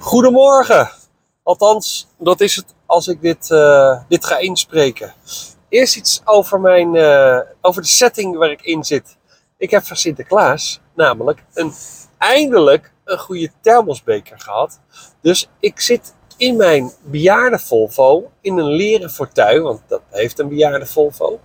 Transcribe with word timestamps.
Goedemorgen. 0.00 0.90
Althans, 1.42 2.08
dat 2.18 2.40
is 2.40 2.56
het 2.56 2.74
als 2.86 3.08
ik 3.08 3.20
dit, 3.20 3.50
eh, 3.50 4.00
dit 4.08 4.24
ga 4.24 4.38
inspreken. 4.38 5.14
Eerst 5.68 5.96
iets 5.96 6.20
over, 6.24 6.60
mijn, 6.60 6.96
eh, 6.96 7.40
over 7.60 7.82
de 7.82 7.88
setting 7.88 8.36
waar 8.36 8.50
ik 8.50 8.62
in 8.62 8.84
zit. 8.84 9.16
Ik 9.56 9.70
heb 9.70 9.84
van 9.84 9.96
Sinterklaas 9.96 10.80
namelijk 10.94 11.44
een, 11.54 11.72
eindelijk 12.18 12.92
een 13.04 13.18
goede 13.18 13.50
thermosbeker 13.60 14.40
gehad. 14.40 14.80
Dus 15.20 15.48
ik 15.60 15.80
zit 15.80 16.14
in 16.36 16.56
mijn 16.56 16.92
bejaarde 17.02 17.58
Volvo 17.58 18.30
in 18.40 18.58
een 18.58 18.70
leren 18.70 19.10
fortuin, 19.10 19.62
want 19.62 19.80
dat 19.86 20.02
heeft 20.10 20.38
een 20.38 20.48
bejaarde 20.48 20.86
Volvo. 20.86 21.40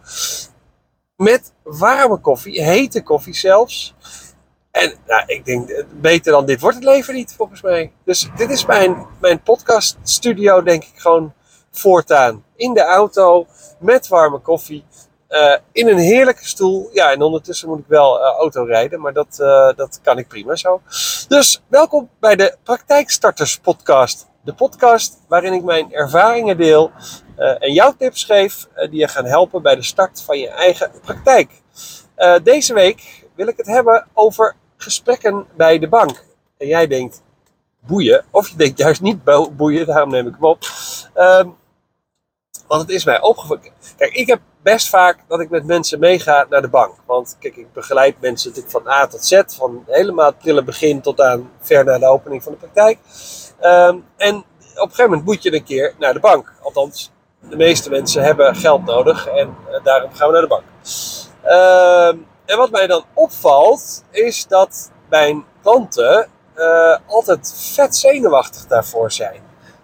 Met 1.15 1.53
warme 1.63 2.17
koffie, 2.17 2.63
hete 2.63 3.03
koffie 3.03 3.35
zelfs. 3.35 3.93
En 4.73 4.93
nou, 5.07 5.23
ik 5.25 5.45
denk, 5.45 5.85
beter 5.91 6.31
dan 6.31 6.45
dit 6.45 6.61
wordt 6.61 6.75
het 6.75 6.85
leven 6.85 7.13
niet, 7.13 7.33
volgens 7.37 7.61
mij. 7.61 7.91
Dus 8.05 8.29
dit 8.35 8.49
is 8.49 8.65
mijn, 8.65 9.07
mijn 9.21 9.41
podcast 9.41 9.97
studio, 10.03 10.63
denk 10.63 10.83
ik, 10.83 10.93
gewoon 10.95 11.33
voortaan. 11.71 12.43
In 12.55 12.73
de 12.73 12.83
auto, 12.83 13.47
met 13.79 14.07
warme 14.07 14.39
koffie. 14.39 14.85
Uh, 15.29 15.55
in 15.71 15.87
een 15.87 15.97
heerlijke 15.97 16.45
stoel. 16.45 16.89
Ja, 16.93 17.11
en 17.11 17.21
ondertussen 17.21 17.69
moet 17.69 17.79
ik 17.79 17.87
wel 17.87 18.19
uh, 18.19 18.25
auto 18.25 18.63
rijden, 18.63 19.01
maar 19.01 19.13
dat, 19.13 19.35
dat 19.75 19.99
kan 20.03 20.17
ik 20.17 20.27
prima 20.27 20.55
zo. 20.55 20.81
Dus 21.27 21.63
welkom 21.67 22.09
bij 22.19 22.35
de 22.35 22.57
Praktijkstarters 22.63 23.59
Podcast. 23.59 24.27
De 24.41 24.53
podcast 24.53 25.19
waarin 25.27 25.53
ik 25.53 25.63
mijn 25.63 25.93
ervaringen 25.93 26.57
deel 26.57 26.91
en 27.35 27.73
jouw 27.73 27.95
tips 27.97 28.23
geef 28.23 28.67
die 28.75 28.99
je 28.99 29.07
gaan 29.07 29.25
helpen 29.25 29.61
bij 29.61 29.75
de 29.75 29.83
start 29.83 30.21
van 30.21 30.39
je 30.39 30.49
eigen 30.49 30.91
praktijk. 31.01 31.51
deze 32.43 32.73
week 32.73 33.27
wil 33.35 33.47
ik 33.47 33.57
het 33.57 33.67
hebben 33.67 34.07
over 34.13 34.55
gesprekken 34.83 35.45
bij 35.55 35.79
de 35.79 35.87
bank. 35.87 36.23
En 36.57 36.67
jij 36.67 36.87
denkt, 36.87 37.21
boeien. 37.79 38.25
Of 38.31 38.49
je 38.49 38.55
denkt 38.55 38.77
juist 38.77 39.01
niet 39.01 39.23
boeien, 39.55 39.85
daarom 39.85 40.09
neem 40.09 40.27
ik 40.27 40.33
hem 40.33 40.45
op. 40.45 40.63
Um, 41.15 41.55
want 42.67 42.81
het 42.81 42.91
is 42.91 43.05
mij 43.05 43.21
opgevallen. 43.21 43.63
Kijk, 43.97 44.13
ik 44.13 44.27
heb 44.27 44.39
best 44.61 44.89
vaak 44.89 45.19
dat 45.27 45.39
ik 45.39 45.49
met 45.49 45.65
mensen 45.65 45.99
meega 45.99 46.45
naar 46.49 46.61
de 46.61 46.69
bank. 46.69 46.95
Want 47.05 47.37
kijk, 47.39 47.55
ik 47.55 47.73
begeleid 47.73 48.15
mensen 48.19 48.49
natuurlijk 48.49 48.75
van 48.75 48.93
A 48.93 49.07
tot 49.07 49.25
Z. 49.25 49.41
Van 49.47 49.83
helemaal 49.87 50.25
het 50.25 50.37
prille 50.37 50.63
begin 50.63 51.01
tot 51.01 51.21
aan 51.21 51.51
ver 51.59 51.85
naar 51.85 51.99
de 51.99 52.07
opening 52.07 52.43
van 52.43 52.51
de 52.51 52.57
praktijk. 52.57 52.97
Um, 53.61 54.05
en 54.17 54.35
op 54.35 54.45
een 54.73 54.89
gegeven 54.89 55.03
moment 55.03 55.25
moet 55.25 55.43
je 55.43 55.53
een 55.53 55.63
keer 55.63 55.95
naar 55.99 56.13
de 56.13 56.19
bank. 56.19 56.53
Althans, 56.61 57.11
de 57.39 57.55
meeste 57.55 57.89
mensen 57.89 58.23
hebben 58.23 58.55
geld 58.55 58.85
nodig 58.85 59.27
en 59.27 59.55
uh, 59.69 59.83
daarom 59.83 60.13
gaan 60.13 60.27
we 60.27 60.33
naar 60.33 60.41
de 60.41 60.47
bank. 60.47 60.63
Um, 62.15 62.27
en 62.45 62.57
wat 62.57 62.71
mij 62.71 62.87
dan 62.87 63.05
opvalt, 63.13 64.03
is 64.11 64.47
dat 64.47 64.91
mijn 65.09 65.45
klanten 65.61 66.27
uh, 66.55 66.97
altijd 67.07 67.53
vet 67.73 67.95
zenuwachtig 67.95 68.67
daarvoor 68.67 69.11
zijn. 69.11 69.41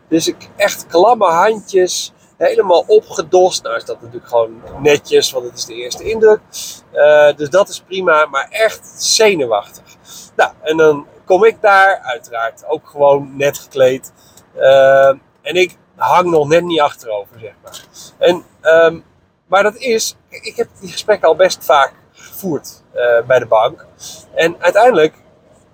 Dus 0.08 0.28
ik 0.28 0.50
echt 0.56 0.88
klamme 0.88 1.26
handjes, 1.26 2.14
helemaal 2.38 2.84
opgedost. 2.88 3.64
Nou 3.64 3.76
is 3.76 3.86
dat 3.86 4.02
natuurlijk 4.02 4.28
gewoon 4.28 4.62
netjes, 4.80 5.32
want 5.32 5.46
het 5.46 5.58
is 5.58 5.66
de 5.66 5.74
eerste 5.74 6.04
indruk. 6.04 6.40
Uh, 6.94 7.36
dus 7.36 7.50
dat 7.50 7.70
is 7.70 7.80
prima, 7.80 8.26
maar 8.26 8.48
echt 8.50 8.94
zenuwachtig. 8.98 9.84
Nou, 10.36 10.52
en 10.62 10.78
dan 10.78 11.08
kom 11.26 11.44
ik 11.44 11.62
daar, 11.62 12.00
uiteraard 12.00 12.66
ook 12.66 12.88
gewoon 12.88 13.38
net 13.38 13.58
gekleed. 13.58 14.14
Uh, 14.58 15.08
en 15.42 15.56
ik 15.56 15.78
hang 15.96 16.30
nog 16.30 16.48
net 16.48 16.64
niet 16.64 16.80
achterover, 16.80 17.40
zeg 17.40 17.54
maar. 17.64 17.86
En, 18.18 18.44
um, 18.62 19.04
maar 19.48 19.64
dat 19.64 19.76
is, 19.76 20.16
ik 20.30 20.56
heb 20.56 20.70
die 20.80 20.92
gesprekken 20.92 21.28
al 21.28 21.36
best 21.36 21.66
vaak 21.66 21.94
gevoerd 22.20 22.84
uh, 22.96 23.22
bij 23.28 23.40
de 23.40 23.46
bank. 23.46 23.86
En 24.34 24.56
uiteindelijk, 24.60 25.14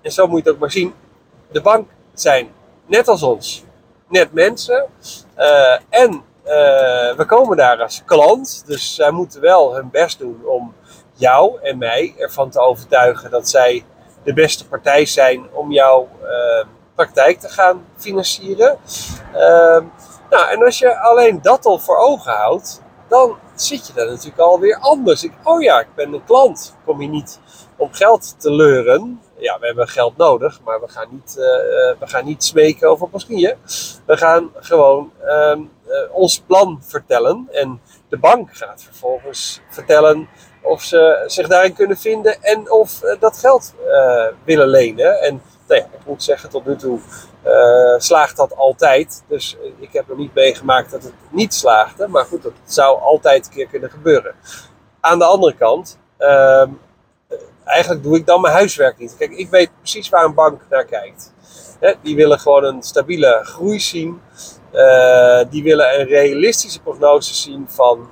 en 0.02 0.12
zo 0.12 0.26
moet 0.26 0.38
je 0.38 0.44
het 0.44 0.54
ook 0.54 0.60
maar 0.60 0.70
zien, 0.70 0.94
de 1.50 1.60
bank 1.60 1.88
zijn 2.14 2.48
net 2.86 3.08
als 3.08 3.22
ons, 3.22 3.64
net 4.08 4.32
mensen. 4.32 4.86
Uh, 5.38 5.78
en 5.88 6.12
uh, 6.12 7.16
we 7.16 7.24
komen 7.26 7.56
daar 7.56 7.82
als 7.82 8.02
klant, 8.04 8.62
dus 8.66 8.94
zij 8.94 9.10
moeten 9.10 9.40
wel 9.40 9.74
hun 9.74 9.90
best 9.90 10.18
doen 10.18 10.40
om 10.44 10.74
jou 11.12 11.60
en 11.62 11.78
mij 11.78 12.14
ervan 12.18 12.50
te 12.50 12.60
overtuigen 12.60 13.30
dat 13.30 13.48
zij 13.48 13.84
de 14.24 14.32
beste 14.32 14.68
partij 14.68 15.06
zijn 15.06 15.46
om 15.52 15.72
jouw 15.72 16.08
praktijk 16.94 17.40
te 17.40 17.48
gaan 17.48 17.86
financieren. 17.96 18.78
nou, 20.30 20.50
en 20.50 20.64
als 20.64 20.78
je 20.78 20.98
alleen 20.98 21.42
dat 21.42 21.66
al 21.66 21.78
voor 21.78 21.96
ogen 21.96 22.32
houdt, 22.32 22.82
dan 23.08 23.36
zit 23.62 23.86
je 23.86 23.92
daar 23.92 24.06
natuurlijk 24.06 24.38
alweer 24.38 24.78
anders. 24.80 25.28
Oh 25.42 25.62
ja, 25.62 25.80
ik 25.80 25.94
ben 25.94 26.12
een 26.12 26.24
klant. 26.24 26.76
Kom 26.84 27.00
je 27.00 27.08
niet 27.08 27.40
om 27.76 27.92
geld 27.92 28.40
te 28.40 28.50
leuren. 28.50 29.20
Ja, 29.38 29.58
we 29.58 29.66
hebben 29.66 29.88
geld 29.88 30.16
nodig, 30.16 30.60
maar 30.64 30.80
we 30.80 30.88
gaan 30.88 31.08
niet, 31.10 31.36
uh, 31.38 31.44
we 31.98 32.06
gaan 32.06 32.24
niet 32.24 32.44
smeken 32.44 32.88
over 32.88 33.08
pasquille. 33.08 33.56
We 34.06 34.16
gaan 34.16 34.50
gewoon 34.54 35.12
uh, 35.24 35.56
uh, 35.86 35.94
ons 36.12 36.40
plan 36.40 36.78
vertellen. 36.82 37.48
En 37.50 37.80
de 38.08 38.18
bank 38.18 38.56
gaat 38.56 38.82
vervolgens 38.82 39.60
vertellen 39.70 40.28
of 40.62 40.82
ze 40.82 41.24
zich 41.26 41.48
daarin 41.48 41.74
kunnen 41.74 41.96
vinden 41.96 42.42
en 42.42 42.70
of 42.70 43.00
dat 43.20 43.38
geld 43.38 43.74
willen 44.44 44.68
lenen. 44.68 45.20
En 45.20 45.42
ja, 45.66 45.84
ik 45.84 46.06
moet 46.06 46.22
zeggen, 46.22 46.50
tot 46.50 46.66
nu 46.66 46.76
toe 46.76 46.98
uh, 47.46 47.94
slaagt 47.98 48.36
dat 48.36 48.56
altijd. 48.56 49.22
Dus 49.28 49.56
ik 49.78 49.92
heb 49.92 50.08
nog 50.08 50.18
niet 50.18 50.34
meegemaakt 50.34 50.90
dat 50.90 51.02
het 51.02 51.12
niet 51.30 51.54
slaagde. 51.54 52.08
Maar 52.08 52.24
goed, 52.24 52.42
dat 52.42 52.52
zou 52.64 53.00
altijd 53.00 53.46
een 53.46 53.52
keer 53.52 53.66
kunnen 53.66 53.90
gebeuren. 53.90 54.34
Aan 55.00 55.18
de 55.18 55.24
andere 55.24 55.54
kant, 55.54 55.98
uh, 56.18 56.66
eigenlijk 57.64 58.02
doe 58.02 58.16
ik 58.16 58.26
dan 58.26 58.40
mijn 58.40 58.54
huiswerk 58.54 58.98
niet. 58.98 59.16
Kijk, 59.18 59.30
ik 59.30 59.50
weet 59.50 59.70
precies 59.78 60.08
waar 60.08 60.24
een 60.24 60.34
bank 60.34 60.60
naar 60.70 60.84
kijkt. 60.84 61.32
He, 61.80 61.94
die 62.02 62.16
willen 62.16 62.38
gewoon 62.38 62.64
een 62.64 62.82
stabiele 62.82 63.40
groei 63.42 63.80
zien. 63.80 64.20
Die 65.50 65.62
willen 65.62 66.00
een 66.00 66.06
realistische 66.06 66.80
prognose 66.80 67.34
zien 67.34 67.66
van, 67.68 68.08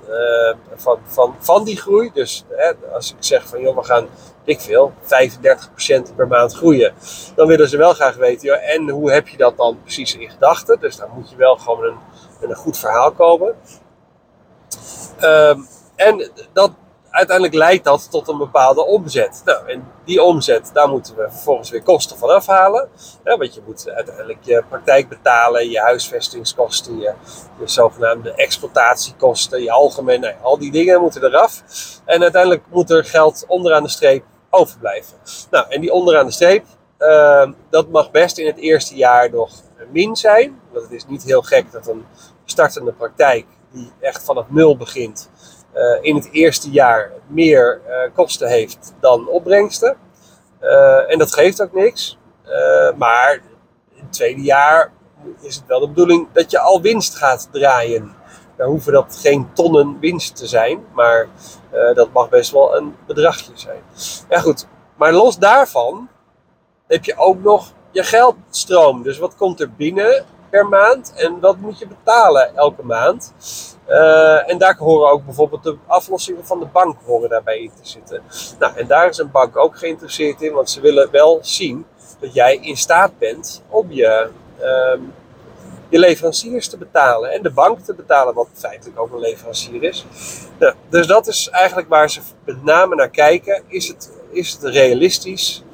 van, 0.76 0.98
van, 1.06 1.34
van 1.38 1.64
die 1.64 1.76
groei. 1.76 2.10
Dus 2.14 2.44
hè, 2.50 2.72
als 2.92 3.10
ik 3.10 3.16
zeg 3.18 3.46
van 3.46 3.60
joh, 3.60 3.76
we 3.76 3.84
gaan 3.84 4.08
ik 4.44 4.60
veel, 4.60 4.92
35% 5.02 6.14
per 6.16 6.26
maand 6.26 6.54
groeien. 6.54 6.94
Dan 7.34 7.46
willen 7.46 7.68
ze 7.68 7.76
wel 7.76 7.92
graag 7.92 8.16
weten, 8.16 8.48
ja, 8.48 8.54
en 8.54 8.88
hoe 8.88 9.12
heb 9.12 9.28
je 9.28 9.36
dat 9.36 9.56
dan 9.56 9.78
precies 9.82 10.16
in 10.16 10.30
gedachten? 10.30 10.80
Dus 10.80 10.96
dan 10.96 11.08
moet 11.14 11.30
je 11.30 11.36
wel 11.36 11.56
gewoon 11.56 11.84
een, 11.84 11.98
een 12.40 12.56
goed 12.56 12.78
verhaal 12.78 13.12
komen. 13.12 13.54
Um, 15.20 15.66
en 15.96 16.30
dat, 16.52 16.70
uiteindelijk 17.14 17.56
leidt 17.56 17.84
dat 17.84 18.10
tot 18.10 18.28
een 18.28 18.38
bepaalde 18.38 18.84
omzet. 18.84 19.42
Nou, 19.44 19.68
en 19.68 19.92
die 20.04 20.22
omzet, 20.22 20.70
daar 20.72 20.88
moeten 20.88 21.16
we 21.16 21.30
vervolgens 21.30 21.70
weer 21.70 21.82
kosten 21.82 22.18
van 22.18 22.30
afhalen. 22.30 22.88
Want 23.22 23.54
je 23.54 23.60
moet 23.66 23.90
uiteindelijk 23.90 24.38
je 24.40 24.64
praktijk 24.68 25.08
betalen, 25.08 25.70
je 25.70 25.80
huisvestingskosten, 25.80 26.98
je, 26.98 27.12
je 27.58 27.68
zogenaamde 27.68 28.34
exploitatiekosten, 28.34 29.62
je 29.62 29.70
algemeen, 29.70 30.20
nou, 30.20 30.34
al 30.42 30.58
die 30.58 30.72
dingen 30.72 31.00
moeten 31.00 31.24
eraf. 31.24 31.62
En 32.04 32.22
uiteindelijk 32.22 32.62
moet 32.70 32.90
er 32.90 33.04
geld 33.04 33.44
onderaan 33.48 33.82
de 33.82 33.88
streep 33.88 34.24
overblijven. 34.54 35.16
Nou, 35.50 35.66
en 35.68 35.80
die 35.80 35.92
onderaan 35.92 36.26
de 36.26 36.32
streep, 36.32 36.64
uh, 36.98 37.50
dat 37.70 37.88
mag 37.88 38.10
best 38.10 38.38
in 38.38 38.46
het 38.46 38.56
eerste 38.56 38.94
jaar 38.94 39.30
nog 39.30 39.50
min 39.90 40.16
zijn. 40.16 40.60
Want 40.72 40.84
het 40.84 40.92
is 40.92 41.06
niet 41.06 41.22
heel 41.22 41.42
gek 41.42 41.72
dat 41.72 41.86
een 41.86 42.04
startende 42.44 42.92
praktijk 42.92 43.46
die 43.72 43.92
echt 44.00 44.24
vanaf 44.24 44.46
nul 44.48 44.76
begint, 44.76 45.30
uh, 45.74 45.98
in 46.00 46.14
het 46.14 46.28
eerste 46.32 46.70
jaar 46.70 47.12
meer 47.26 47.80
uh, 47.88 48.14
kosten 48.14 48.48
heeft 48.48 48.94
dan 49.00 49.28
opbrengsten. 49.28 49.96
Uh, 50.60 51.12
en 51.12 51.18
dat 51.18 51.32
geeft 51.32 51.62
ook 51.62 51.72
niks. 51.72 52.18
maar 52.96 53.40
in 53.94 54.02
het 54.02 54.12
tweede 54.12 54.42
jaar 54.42 54.92
is 55.40 55.56
het 55.56 55.66
wel 55.66 55.80
de 55.80 55.88
bedoeling 55.88 56.28
dat 56.32 56.50
je 56.50 56.58
al 56.58 56.80
winst 56.80 57.14
gaat 57.16 57.48
draaien. 57.52 58.14
Dan 58.56 58.68
hoeven 58.68 58.92
dat 58.92 59.18
geen 59.20 59.52
tonnen 59.52 59.98
winst 60.00 60.36
te 60.36 60.46
zijn, 60.46 60.84
maar 60.92 61.28
uh, 61.72 61.94
dat 61.94 62.12
mag 62.12 62.28
best 62.28 62.50
wel 62.50 62.76
een 62.76 62.96
bedragje 63.06 63.52
zijn. 63.54 63.82
Ja 64.28 64.40
goed, 64.40 64.66
maar 64.96 65.12
los 65.12 65.38
daarvan 65.38 66.08
heb 66.86 67.04
je 67.04 67.16
ook 67.16 67.42
nog 67.42 67.72
je 67.90 68.02
geldstroom. 68.02 69.02
Dus 69.02 69.18
wat 69.18 69.36
komt 69.36 69.60
er 69.60 69.70
binnen 69.72 70.24
per 70.50 70.68
maand 70.68 71.12
en 71.16 71.40
wat 71.40 71.56
moet 71.56 71.78
je 71.78 71.86
betalen 71.86 72.56
elke 72.56 72.82
maand? 72.82 73.34
Uh, 73.88 74.50
en 74.50 74.58
daar 74.58 74.76
horen 74.76 75.10
ook 75.10 75.24
bijvoorbeeld 75.24 75.62
de 75.62 75.76
aflossingen 75.86 76.46
van 76.46 76.58
de 76.58 76.66
bank 76.66 76.96
horen 77.04 77.28
daarbij 77.28 77.58
in 77.58 77.72
te 77.82 77.88
zitten. 77.88 78.22
Nou, 78.58 78.76
en 78.76 78.86
daar 78.86 79.08
is 79.08 79.18
een 79.18 79.30
bank 79.30 79.56
ook 79.56 79.78
geïnteresseerd 79.78 80.42
in, 80.42 80.52
want 80.52 80.70
ze 80.70 80.80
willen 80.80 81.10
wel 81.10 81.38
zien 81.42 81.86
dat 82.20 82.34
jij 82.34 82.56
in 82.56 82.76
staat 82.76 83.18
bent 83.18 83.62
om 83.68 83.92
je 83.92 84.28
uh, 84.60 85.00
je 85.88 85.98
leveranciers 85.98 86.68
te 86.68 86.76
betalen 86.76 87.30
en 87.30 87.42
de 87.42 87.50
bank 87.50 87.78
te 87.80 87.94
betalen, 87.94 88.34
wat 88.34 88.48
feitelijk 88.52 89.00
ook 89.00 89.12
een 89.12 89.20
leverancier 89.20 89.82
is. 89.82 90.06
Dus 90.88 91.06
dat 91.06 91.26
is 91.26 91.48
eigenlijk 91.48 91.88
waar 91.88 92.10
ze 92.10 92.20
met 92.44 92.64
name 92.64 92.94
naar 92.94 93.08
kijken. 93.08 93.62
Is 93.66 93.88
het, 93.88 94.10
is 94.30 94.52
het 94.52 94.62
realistisch? 94.62 95.64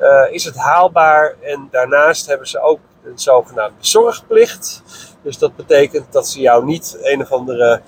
Uh, 0.00 0.22
is 0.30 0.44
het 0.44 0.56
haalbaar? 0.56 1.34
En 1.40 1.68
daarnaast 1.70 2.26
hebben 2.26 2.48
ze 2.48 2.60
ook 2.60 2.78
een 3.04 3.18
zogenaamde 3.18 3.76
zorgplicht. 3.80 4.82
Dus 5.22 5.38
dat 5.38 5.56
betekent 5.56 6.12
dat 6.12 6.28
ze 6.28 6.40
jou 6.40 6.64
niet 6.64 6.98
een 7.02 7.20
of 7.20 7.32
andere 7.32 7.80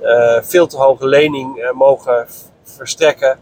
uh, 0.00 0.38
veel 0.42 0.66
te 0.66 0.76
hoge 0.76 1.06
lening 1.06 1.58
uh, 1.58 1.72
mogen 1.72 2.26
verstrekken. 2.64 3.38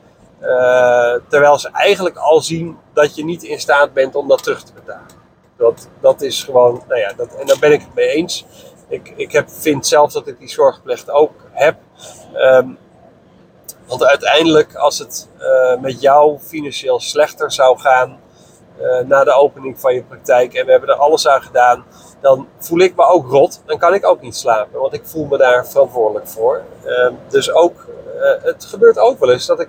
terwijl 1.29 1.59
ze 1.59 1.69
eigenlijk 1.73 2.17
al 2.17 2.41
zien 2.41 2.77
dat 2.93 3.15
je 3.15 3.25
niet 3.25 3.43
in 3.43 3.61
staat 3.61 3.93
bent 3.93 4.15
om 4.15 4.29
dat 4.29 4.43
terug 4.43 4.63
te 4.63 4.73
betalen. 4.73 5.18
Dat, 5.59 5.89
dat 6.01 6.23
is 6.23 6.45
gewoon, 6.45 6.83
nou 6.89 7.01
ja, 7.01 7.13
dat, 7.13 7.35
en 7.35 7.47
daar 7.47 7.59
ben 7.59 7.73
ik 7.73 7.81
het 7.81 7.95
mee 7.95 8.09
eens. 8.09 8.47
Ik, 8.89 9.13
ik 9.17 9.33
heb, 9.33 9.51
vind 9.51 9.87
zelf 9.87 10.13
dat 10.13 10.27
ik 10.27 10.39
die 10.39 10.49
zorgplicht 10.49 11.11
ook 11.11 11.33
heb. 11.51 11.77
Ehm, 12.35 12.69
want 13.87 14.05
uiteindelijk, 14.05 14.75
als 14.75 14.99
het 14.99 15.29
uh, 15.39 15.81
met 15.81 16.01
jou 16.01 16.39
financieel 16.39 17.01
slechter 17.01 17.53
zou 17.53 17.79
gaan 17.79 18.19
uh, 18.81 18.99
na 19.01 19.25
de 19.25 19.33
opening 19.33 19.81
van 19.81 19.95
je 19.95 20.03
praktijk 20.03 20.55
en 20.55 20.65
we 20.65 20.71
hebben 20.71 20.89
er 20.89 20.95
alles 20.95 21.29
aan 21.29 21.43
gedaan, 21.43 21.85
dan 22.21 22.49
voel 22.59 22.79
ik 22.79 22.97
me 22.97 23.05
ook 23.05 23.31
rot. 23.31 23.63
Dan 23.67 23.79
kan 23.79 23.95
ik 23.95 24.07
ook 24.07 24.21
niet 24.21 24.37
slapen, 24.37 24.81
want 24.81 24.93
ik 24.93 25.03
voel 25.05 25.27
me 25.27 25.37
daar 25.37 25.67
verantwoordelijk 25.67 26.29
voor. 26.29 26.63
Uh, 26.85 27.11
dus 27.29 27.53
ook, 27.53 27.87
uh, 28.17 28.45
het 28.45 28.65
gebeurt 28.65 28.99
ook 28.99 29.19
wel 29.19 29.33
eens 29.33 29.47
dat 29.47 29.61
ik 29.61 29.69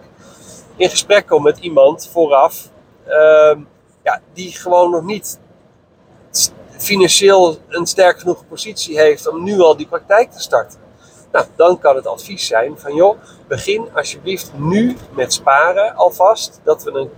in 0.75 0.89
gesprek 0.89 1.27
kom 1.27 1.44
met 1.44 1.57
iemand 1.57 2.09
vooraf, 2.12 2.69
ehm, 3.07 3.59
ja, 4.03 4.21
die 4.33 4.51
gewoon 4.51 4.91
nog 4.91 5.03
niet 5.03 5.39
financieel 6.84 7.58
een 7.68 7.86
sterk 7.86 8.20
genoeg 8.20 8.48
positie 8.48 9.00
heeft 9.00 9.28
om 9.28 9.44
nu 9.44 9.60
al 9.60 9.78
die 9.78 9.88
praktijk 9.88 10.31
te 10.31 10.42
starten. 10.42 10.80
Nou, 11.31 11.46
dan 11.56 11.80
kan 11.80 11.96
het 11.96 12.08
advies 12.08 12.48
zijn 12.48 12.80
van 12.80 12.96
joh, 12.96 13.18
begin 13.48 13.88
alsjeblieft 13.94 14.52
nu 14.56 14.96
met 15.16 15.34
sparen 15.34 15.96
alvast. 15.96 16.60
Dat 16.64 16.84
we 16.84 16.92
een 16.92 17.10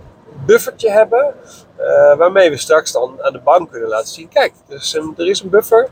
buffertje 0.46 0.90
hebben 0.90 1.34
uh, 1.80 2.16
waarmee 2.16 2.50
we 2.50 2.56
straks 2.56 2.92
dan 2.92 3.22
aan 3.22 3.32
de 3.32 3.40
bank 3.40 3.70
kunnen 3.70 3.88
laten 3.88 4.08
zien. 4.08 4.28
Kijk, 4.28 4.52
er 4.68 4.74
is 4.74 4.92
een, 4.92 5.14
er 5.16 5.28
is 5.28 5.40
een 5.40 5.50
buffer, 5.50 5.88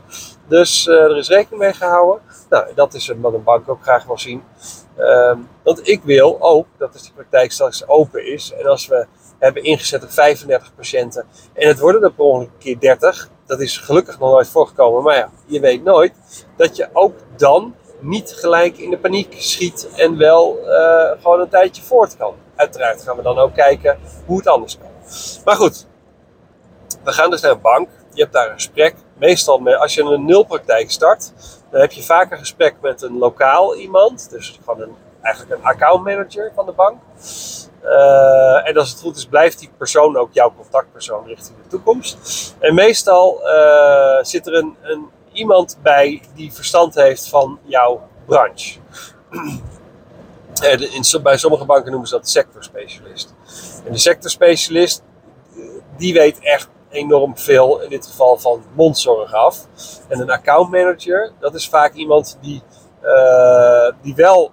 dus 0.47 0.85
uh, 0.85 1.03
er 1.03 1.17
is 1.17 1.27
rekening 1.27 1.61
mee 1.61 1.73
gehouden. 1.73 2.21
Nou, 2.49 2.65
dat 2.75 2.93
is 2.93 3.13
wat 3.17 3.33
een 3.33 3.43
bank 3.43 3.69
ook 3.69 3.81
graag 3.81 4.05
wil 4.05 4.19
zien. 4.19 4.43
Uh, 4.97 5.33
want 5.63 5.87
ik 5.87 6.01
wil 6.03 6.37
ook 6.39 6.67
dat 6.77 6.93
als 6.93 7.01
die 7.01 7.13
praktijk 7.13 7.51
straks 7.51 7.87
open 7.87 8.25
is 8.25 8.53
en 8.53 8.65
als 8.65 8.87
we 8.87 9.05
hebben 9.39 9.63
ingezet 9.63 10.03
op 10.03 10.11
35 10.11 10.75
patiënten 10.75 11.25
en 11.53 11.67
het 11.67 11.79
worden 11.79 12.03
er 12.03 12.13
per 12.13 12.25
ongeluk 12.25 12.49
een 12.49 12.57
keer 12.59 12.79
30, 12.79 13.29
dat 13.51 13.59
is 13.59 13.77
gelukkig 13.77 14.19
nog 14.19 14.31
nooit 14.31 14.49
voorgekomen, 14.49 15.03
maar 15.03 15.15
ja, 15.15 15.29
je 15.45 15.59
weet 15.59 15.83
nooit, 15.83 16.13
dat 16.55 16.75
je 16.75 16.89
ook 16.93 17.13
dan 17.35 17.75
niet 17.99 18.31
gelijk 18.31 18.77
in 18.77 18.89
de 18.89 18.97
paniek 18.97 19.33
schiet 19.37 19.89
en 19.95 20.17
wel 20.17 20.57
uh, 20.65 21.11
gewoon 21.21 21.39
een 21.39 21.49
tijdje 21.49 21.81
voort 21.81 22.17
kan. 22.17 22.35
Uiteraard 22.55 23.03
gaan 23.03 23.15
we 23.15 23.21
dan 23.21 23.37
ook 23.37 23.53
kijken 23.53 23.99
hoe 24.25 24.37
het 24.37 24.47
anders 24.47 24.77
kan. 24.77 24.89
Maar 25.45 25.55
goed, 25.55 25.87
we 27.03 27.11
gaan 27.11 27.29
dus 27.29 27.41
naar 27.41 27.51
een 27.51 27.61
bank. 27.61 27.89
Je 28.13 28.21
hebt 28.21 28.33
daar 28.33 28.47
een 28.47 28.53
gesprek. 28.53 28.95
Meestal 29.17 29.75
als 29.75 29.93
je 29.93 30.01
een 30.01 30.25
nulpraktijk 30.25 30.91
start, 30.91 31.33
dan 31.69 31.81
heb 31.81 31.91
je 31.91 32.03
vaak 32.03 32.31
een 32.31 32.37
gesprek 32.37 32.75
met 32.81 33.01
een 33.01 33.17
lokaal 33.17 33.75
iemand. 33.75 34.29
Dus 34.29 34.59
gewoon 34.65 34.81
een, 34.81 34.95
eigenlijk 35.21 35.55
een 35.55 35.65
accountmanager 35.65 36.51
van 36.55 36.65
de 36.65 36.71
bank. 36.71 36.97
Uh, 37.83 38.67
en 38.67 38.77
als 38.77 38.89
het 38.89 38.99
goed 38.99 39.17
is, 39.17 39.25
blijft 39.25 39.59
die 39.59 39.69
persoon 39.77 40.17
ook 40.17 40.33
jouw 40.33 40.53
contactpersoon 40.57 41.25
richting 41.25 41.57
de 41.63 41.69
toekomst. 41.69 42.17
En 42.59 42.73
meestal 42.73 43.41
uh, 43.43 44.23
zit 44.23 44.47
er 44.47 44.53
een, 44.53 44.75
een, 44.81 45.05
iemand 45.31 45.77
bij 45.81 46.21
die 46.35 46.53
verstand 46.53 46.95
heeft 46.95 47.27
van 47.27 47.59
jouw 47.63 48.07
branche. 48.25 48.79
En 50.61 50.93
in, 50.93 51.03
bij 51.23 51.37
sommige 51.37 51.65
banken 51.65 51.91
noemen 51.91 52.09
ze 52.09 52.15
dat 52.15 52.29
sectorspecialist. 52.29 53.33
En 53.85 53.91
de 53.91 53.97
sectorspecialist, 53.97 55.03
die 55.97 56.13
weet 56.13 56.39
echt 56.39 56.69
enorm 56.89 57.37
veel, 57.37 57.81
in 57.81 57.89
dit 57.89 58.05
geval 58.05 58.37
van 58.37 58.63
mondzorg 58.73 59.33
af. 59.33 59.67
En 60.07 60.19
een 60.19 60.31
accountmanager, 60.31 61.31
dat 61.39 61.53
is 61.53 61.69
vaak 61.69 61.93
iemand 61.93 62.37
die, 62.41 62.61
uh, 63.03 63.91
die 64.01 64.15
wel 64.15 64.51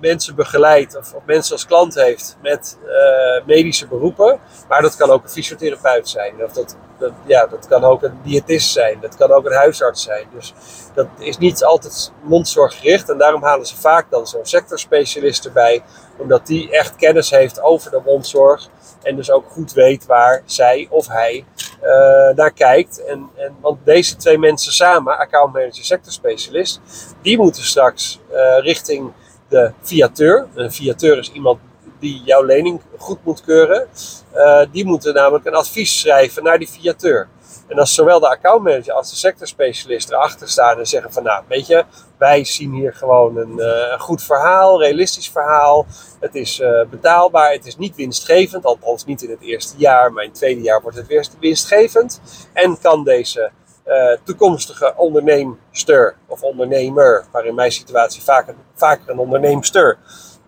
mensen 0.00 0.34
begeleidt 0.34 0.96
of, 0.96 1.14
of, 1.14 1.22
mensen 1.26 1.52
als 1.52 1.66
klant 1.66 1.94
heeft 1.94 2.36
met 2.42 2.78
uh, 2.86 3.46
medische 3.46 3.86
beroepen. 3.86 4.38
Maar 4.68 4.82
dat 4.82 4.96
kan 4.96 5.10
ook 5.10 5.22
een 5.22 5.30
fysiotherapeut 5.30 6.08
zijn. 6.08 6.44
Of 6.44 6.52
dat, 6.52 6.76
dat, 6.98 7.12
ja, 7.26 7.46
dat 7.46 7.66
kan 7.66 7.84
ook 7.84 8.02
een 8.02 8.18
diëtist 8.22 8.72
zijn. 8.72 8.98
Dat 9.00 9.16
kan 9.16 9.32
ook 9.32 9.46
een 9.46 9.52
huisarts 9.52 10.02
zijn. 10.02 10.26
Dus 10.34 10.54
dat 10.94 11.06
is 11.18 11.38
niet 11.38 11.64
altijd 11.64 12.12
mondzorggericht. 12.22 13.08
En 13.08 13.18
daarom 13.18 13.42
halen 13.42 13.66
ze 13.66 13.76
vaak 13.76 14.10
dan 14.10 14.26
zo'n 14.26 14.46
sectorspecialist 14.46 15.44
erbij. 15.44 15.82
Omdat 16.16 16.46
die 16.46 16.70
echt 16.70 16.96
kennis 16.96 17.30
heeft 17.30 17.60
over 17.60 17.90
de 17.90 18.00
mondzorg. 18.04 18.68
En 19.02 19.16
dus 19.16 19.30
ook 19.30 19.50
goed 19.50 19.72
weet 19.72 20.06
waar 20.06 20.42
zij 20.44 20.86
of 20.90 21.08
hij 21.08 21.44
uh, 21.82 21.88
naar 22.34 22.52
kijkt. 22.52 23.04
En, 23.04 23.30
en, 23.36 23.56
want 23.60 23.78
deze 23.84 24.16
twee 24.16 24.38
mensen 24.38 24.72
samen, 24.72 25.18
accountmanager, 25.18 25.84
sectorspecialist, 25.84 26.80
die 27.22 27.38
moeten 27.38 27.62
straks 27.62 28.20
richting 28.60 29.12
de 29.48 29.72
fiateur. 29.82 30.46
Een 30.54 30.72
fiateur 30.72 31.18
is 31.18 31.32
iemand 31.32 31.58
die 31.98 32.22
jouw 32.24 32.42
lening 32.42 32.80
goed 32.96 33.18
moet 33.24 33.44
keuren. 33.44 33.88
Uh, 34.34 34.60
die 34.72 34.84
moeten 34.84 35.14
namelijk 35.14 35.44
een 35.44 35.54
advies 35.54 36.00
schrijven 36.00 36.42
naar 36.42 36.58
die 36.58 36.68
fiateur. 36.68 37.28
En 37.68 37.78
als 37.78 37.94
zowel 37.94 38.20
de 38.20 38.28
accountmanager 38.28 38.92
als 38.92 39.10
de 39.10 39.16
sectorspecialist 39.16 40.10
erachter 40.10 40.48
staan 40.48 40.78
en 40.78 40.86
zeggen 40.86 41.12
van 41.12 41.22
nou, 41.22 41.44
weet 41.48 41.66
je, 41.66 41.84
wij 42.18 42.44
zien 42.44 42.72
hier 42.72 42.94
gewoon 42.94 43.36
een, 43.36 43.58
een 43.92 44.00
goed 44.00 44.22
verhaal, 44.22 44.80
realistisch 44.80 45.30
verhaal. 45.30 45.86
Het 46.20 46.34
is 46.34 46.60
uh, 46.60 46.80
betaalbaar, 46.90 47.52
het 47.52 47.66
is 47.66 47.76
niet 47.76 47.96
winstgevend, 47.96 48.64
althans 48.64 49.04
niet 49.04 49.22
in 49.22 49.30
het 49.30 49.40
eerste 49.40 49.74
jaar, 49.76 50.12
maar 50.12 50.22
in 50.22 50.28
het 50.28 50.38
tweede 50.38 50.60
jaar 50.60 50.82
wordt 50.82 50.96
het 50.96 51.06
weer 51.06 51.26
winstgevend. 51.40 52.20
En 52.52 52.78
kan 52.80 53.04
deze 53.04 53.50
uh, 53.86 54.16
toekomstige 54.24 54.94
onderneemster 54.96 56.16
of 56.26 56.42
ondernemer, 56.42 57.24
maar 57.32 57.44
in 57.44 57.54
mijn 57.54 57.72
situatie 57.72 58.22
vaker, 58.22 58.54
vaker 58.74 59.10
een 59.10 59.18
onderneemster, 59.18 59.98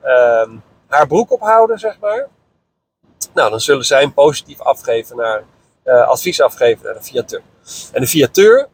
uh, 0.05 0.49
haar 0.89 1.07
broek 1.07 1.33
ophouden, 1.33 1.79
zeg 1.79 1.99
maar. 2.01 2.29
Nou, 3.35 3.51
dan 3.51 3.61
zullen 3.61 3.85
zij 3.85 4.03
een 4.03 4.15
positief 4.15 4.61
afgeven 4.61 5.17
naar, 5.17 5.45
uh, 5.85 6.09
advies 6.09 6.41
afgeven 6.41 6.85
naar 6.85 6.95
de 6.95 7.03
fiateur. 7.03 7.43
En 7.93 8.01
de 8.01 8.07
fiateur, 8.07 8.69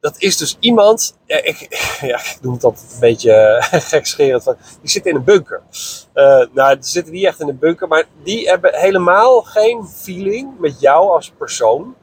dat 0.00 0.14
is 0.18 0.36
dus 0.36 0.56
iemand, 0.60 1.16
ja, 1.26 1.36
ik, 1.42 1.66
ja, 2.00 2.18
ik 2.18 2.38
noem 2.40 2.54
het 2.54 2.64
altijd 2.64 2.92
een 2.92 3.00
beetje 3.00 3.56
gekscherend, 3.70 4.42
van, 4.42 4.56
die 4.80 4.90
zit 4.90 5.06
in 5.06 5.14
een 5.14 5.24
bunker. 5.24 5.62
Nou, 6.52 6.74
die 6.74 6.84
zitten 6.84 7.12
niet 7.12 7.24
echt 7.24 7.40
in 7.40 7.48
een 7.48 7.58
bunker, 7.58 7.88
maar 7.88 8.04
die 8.22 8.48
hebben 8.48 8.74
helemaal 8.74 9.42
geen 9.42 9.86
feeling 9.86 10.58
met 10.58 10.80
jou 10.80 11.10
als 11.10 11.32
persoon. 11.38 11.94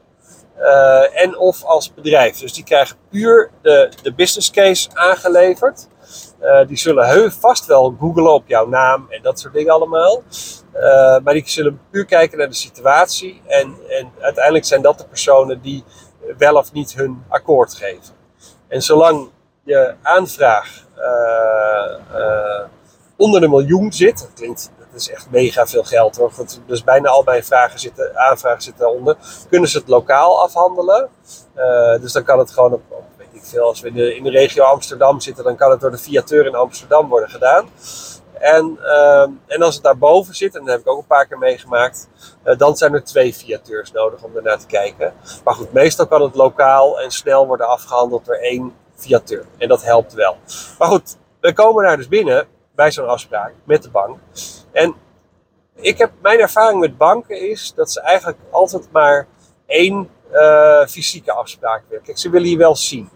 Uh, 0.58 1.22
en 1.22 1.38
of 1.38 1.64
als 1.64 1.94
bedrijf. 1.94 2.38
Dus 2.38 2.52
die 2.52 2.64
krijgen 2.64 2.96
puur 3.10 3.50
de, 3.62 3.90
de 4.02 4.14
business 4.14 4.50
case 4.50 4.88
aangeleverd. 4.92 5.88
Uh, 6.42 6.66
die 6.66 6.76
zullen 6.76 7.08
heel 7.08 7.30
vast 7.30 7.66
wel 7.66 7.96
googlen 8.00 8.32
op 8.32 8.44
jouw 8.46 8.66
naam 8.66 9.06
en 9.08 9.22
dat 9.22 9.40
soort 9.40 9.54
dingen 9.54 9.72
allemaal. 9.72 10.22
Uh, 10.74 11.18
maar 11.18 11.34
die 11.34 11.42
zullen 11.46 11.80
puur 11.90 12.04
kijken 12.04 12.38
naar 12.38 12.48
de 12.48 12.54
situatie. 12.54 13.42
En, 13.46 13.76
en 13.88 14.12
uiteindelijk 14.20 14.64
zijn 14.64 14.82
dat 14.82 14.98
de 14.98 15.04
personen 15.04 15.60
die 15.60 15.84
wel 16.38 16.54
of 16.54 16.72
niet 16.72 16.94
hun 16.94 17.22
akkoord 17.28 17.74
geven. 17.74 18.14
En 18.68 18.82
zolang 18.82 19.30
je 19.64 19.94
aanvraag 20.02 20.86
onder 23.16 23.40
de 23.40 23.48
miljoen 23.48 23.92
zit, 23.92 24.18
dat 24.18 24.32
klinkt 24.34 24.72
dat 24.92 25.00
is 25.00 25.10
echt 25.10 25.30
mega 25.30 25.66
veel 25.66 25.84
geld 25.84 26.16
hoor. 26.16 26.32
Dus 26.66 26.84
bijna 26.84 27.08
al 27.08 27.22
mijn 27.22 27.44
vragen 27.44 27.78
zitten, 27.80 28.18
aanvragen 28.18 28.62
zitten 28.62 28.82
daaronder. 28.82 29.16
Kunnen 29.48 29.68
ze 29.68 29.78
het 29.78 29.88
lokaal 29.88 30.42
afhandelen? 30.42 31.08
Uh, 31.56 32.00
dus 32.00 32.12
dan 32.12 32.24
kan 32.24 32.38
het 32.38 32.50
gewoon 32.50 32.72
op, 32.72 32.82
weet 33.16 33.28
ik 33.32 33.44
veel, 33.44 33.64
als 33.64 33.80
we 33.80 33.88
in 33.88 34.22
de, 34.22 34.30
regio 34.30 34.64
Amsterdam 34.64 35.20
zitten, 35.20 35.44
dan 35.44 35.56
kan 35.56 35.70
het 35.70 35.80
door 35.80 35.90
de 35.90 35.98
fiateur 35.98 36.46
in 36.46 36.54
Amsterdam 36.54 37.08
worden 37.08 37.30
gedaan. 37.30 37.68
En, 38.32 38.78
uh, 38.80 39.22
en 39.46 39.62
als 39.62 39.74
het 39.74 39.84
daarboven 39.84 40.34
zit, 40.34 40.54
en 40.54 40.60
dat 40.60 40.70
heb 40.70 40.80
ik 40.80 40.88
ook 40.88 40.98
een 40.98 41.06
paar 41.06 41.26
keer 41.26 41.38
meegemaakt, 41.38 42.08
uh, 42.44 42.58
dan 42.58 42.76
zijn 42.76 42.94
er 42.94 43.04
twee 43.04 43.34
fiateurs 43.34 43.92
nodig 43.92 44.22
om 44.22 44.36
ernaar 44.36 44.58
te 44.58 44.66
kijken. 44.66 45.12
Maar 45.44 45.54
goed, 45.54 45.72
meestal 45.72 46.06
kan 46.06 46.22
het 46.22 46.34
lokaal 46.34 47.00
en 47.00 47.10
snel 47.10 47.46
worden 47.46 47.68
afgehandeld 47.68 48.24
door 48.24 48.34
één 48.34 48.74
fiateur. 48.94 49.44
En 49.58 49.68
dat 49.68 49.82
helpt 49.82 50.12
wel. 50.12 50.36
Maar 50.78 50.88
goed, 50.88 51.16
we 51.40 51.52
komen 51.52 51.84
daar 51.84 51.96
dus 51.96 52.08
binnen 52.08 52.46
bij 52.82 52.90
zo'n 52.90 53.08
afspraak 53.08 53.52
met 53.64 53.82
de 53.82 53.90
bank. 53.90 54.18
En 54.72 54.94
ik 55.74 55.98
heb, 55.98 56.10
mijn 56.22 56.40
ervaring 56.40 56.80
met 56.80 56.96
banken 56.96 57.50
is 57.50 57.72
dat 57.76 57.92
ze 57.92 58.00
eigenlijk 58.00 58.38
altijd 58.50 58.88
maar 58.92 59.26
één 59.66 60.08
uh, 60.32 60.86
fysieke 60.86 61.32
afspraak 61.32 61.82
willen. 61.88 62.04
Kijk, 62.04 62.18
ze 62.18 62.30
willen 62.30 62.48
je 62.48 62.56
wel 62.56 62.76
zien. 62.76 63.10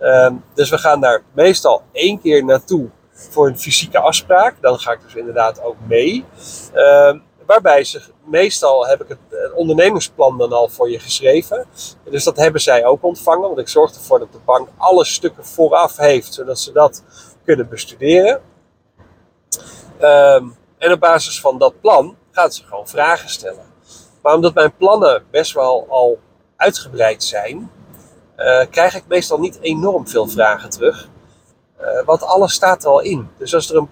Um, 0.00 0.44
dus 0.54 0.70
we 0.70 0.78
gaan 0.78 1.00
daar 1.00 1.22
meestal 1.32 1.82
één 1.92 2.20
keer 2.20 2.44
naartoe 2.44 2.88
voor 3.12 3.46
een 3.46 3.58
fysieke 3.58 3.98
afspraak. 3.98 4.54
Dan 4.60 4.78
ga 4.78 4.92
ik 4.92 5.02
dus 5.02 5.14
inderdaad 5.14 5.62
ook 5.62 5.76
mee. 5.86 6.24
Um, 6.74 7.22
waarbij 7.46 7.84
ze 7.84 8.02
meestal 8.24 8.86
heb 8.86 9.02
ik 9.02 9.08
het, 9.08 9.18
het, 9.30 9.52
ondernemingsplan 9.52 10.38
dan 10.38 10.52
al 10.52 10.68
voor 10.68 10.90
je 10.90 10.98
geschreven. 10.98 11.66
Dus 12.10 12.24
dat 12.24 12.36
hebben 12.36 12.60
zij 12.60 12.84
ook 12.84 13.04
ontvangen. 13.04 13.48
Want 13.48 13.58
ik 13.58 13.68
zorg 13.68 13.94
ervoor 13.94 14.18
dat 14.18 14.32
de 14.32 14.40
bank 14.44 14.68
alle 14.76 15.04
stukken 15.04 15.44
vooraf 15.44 15.96
heeft, 15.96 16.34
zodat 16.34 16.58
ze 16.58 16.72
dat 16.72 17.02
kunnen 17.44 17.68
bestuderen. 17.68 18.40
Um, 20.02 20.56
en 20.78 20.92
op 20.92 21.00
basis 21.00 21.40
van 21.40 21.58
dat 21.58 21.80
plan 21.80 22.16
gaat 22.30 22.54
ze 22.54 22.64
gewoon 22.64 22.88
vragen 22.88 23.28
stellen. 23.28 23.64
Maar 24.22 24.34
omdat 24.34 24.54
mijn 24.54 24.76
plannen 24.76 25.24
best 25.30 25.52
wel 25.52 25.86
al 25.88 26.18
uitgebreid 26.56 27.24
zijn, 27.24 27.70
uh, 28.36 28.64
krijg 28.70 28.94
ik 28.94 29.04
meestal 29.08 29.38
niet 29.38 29.58
enorm 29.60 30.08
veel 30.08 30.28
vragen 30.28 30.70
terug. 30.70 31.08
Uh, 31.80 32.04
want 32.04 32.22
alles 32.22 32.52
staat 32.52 32.84
er 32.84 32.90
al 32.90 33.00
in. 33.00 33.28
Dus 33.38 33.54
als 33.54 33.70
er, 33.70 33.76
een, 33.76 33.88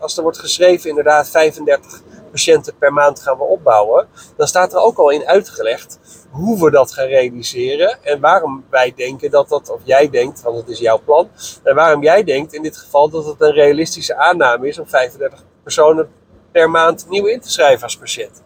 als 0.00 0.16
er 0.16 0.22
wordt 0.22 0.38
geschreven 0.38 0.88
inderdaad 0.88 1.28
35 1.28 2.02
patiënten 2.30 2.76
per 2.78 2.92
maand 2.92 3.20
gaan 3.20 3.36
we 3.36 3.44
opbouwen, 3.44 4.08
dan 4.36 4.46
staat 4.46 4.72
er 4.72 4.78
ook 4.78 4.98
al 4.98 5.10
in 5.10 5.26
uitgelegd 5.26 5.98
hoe 6.30 6.64
we 6.64 6.70
dat 6.70 6.92
gaan 6.92 7.06
realiseren 7.06 7.98
en 8.02 8.20
waarom 8.20 8.64
wij 8.70 8.92
denken 8.96 9.30
dat 9.30 9.48
dat, 9.48 9.70
of 9.70 9.80
jij 9.84 10.10
denkt, 10.10 10.42
want 10.42 10.56
het 10.56 10.68
is 10.68 10.78
jouw 10.78 11.00
plan, 11.04 11.28
en 11.62 11.74
waarom 11.74 12.02
jij 12.02 12.24
denkt 12.24 12.52
in 12.52 12.62
dit 12.62 12.76
geval 12.76 13.08
dat 13.08 13.24
het 13.24 13.40
een 13.40 13.52
realistische 13.52 14.16
aanname 14.16 14.68
is 14.68 14.78
om 14.78 14.88
35 14.88 15.44
personen 15.68 16.08
per 16.52 16.70
maand 16.70 17.06
nieuw 17.08 17.26
in 17.26 17.40
te 17.40 17.50
schrijven 17.50 17.82
als 17.82 17.96
patiënt. 17.96 18.42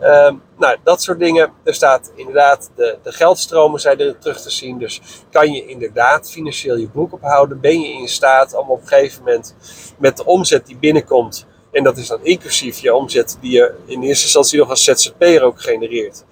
Ehm, 0.00 0.34
nou, 0.56 0.76
dat 0.84 1.02
soort 1.02 1.18
dingen. 1.18 1.52
Er 1.64 1.74
staat 1.74 2.12
inderdaad, 2.14 2.70
de, 2.74 2.98
de 3.02 3.12
geldstromen 3.12 3.80
zijn 3.80 4.00
er 4.00 4.18
terug 4.18 4.40
te 4.40 4.50
zien. 4.50 4.78
Dus 4.78 5.00
kan 5.30 5.52
je 5.52 5.66
inderdaad 5.66 6.30
financieel 6.30 6.76
je 6.76 6.88
broek 6.88 7.12
ophouden? 7.12 7.60
Ben 7.60 7.80
je 7.80 7.88
in 7.88 8.08
staat 8.08 8.54
om 8.54 8.70
op 8.70 8.80
een 8.80 8.86
gegeven 8.86 9.22
moment 9.24 9.54
met 9.98 10.16
de 10.16 10.24
omzet 10.24 10.66
die 10.66 10.76
binnenkomt, 10.76 11.46
en 11.72 11.82
dat 11.84 11.96
is 11.96 12.06
dan 12.08 12.18
inclusief 12.22 12.78
je 12.78 12.94
omzet 12.94 13.38
die 13.40 13.52
je 13.52 13.74
in 13.86 14.02
eerste 14.02 14.24
instantie 14.24 14.58
nog 14.58 14.70
als 14.70 14.84
ZZP'er 14.84 15.42
ook 15.42 15.60
genereert, 15.60 16.24